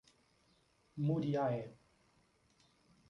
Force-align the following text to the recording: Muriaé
Muriaé 1.05 1.65